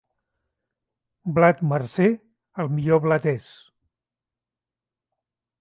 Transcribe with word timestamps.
Blat 1.35 1.61
marcer, 1.73 2.09
el 2.65 2.71
millor 2.79 3.05
blat 3.05 3.29
és. 3.35 3.53